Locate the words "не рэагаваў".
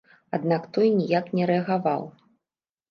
1.39-2.11